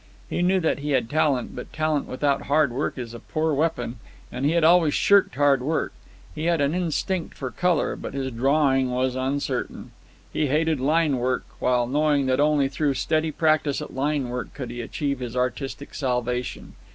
[0.31, 3.99] He knew that he had talent, but talent without hard work is a poor weapon,
[4.31, 5.93] and he had always shirked hard work.
[6.33, 9.91] He had an instinct for colour, but his drawing was uncertain.
[10.33, 15.19] He hated linework, while knowing that only through steady practice at linework could he achieve
[15.19, 16.73] his artistic salvation.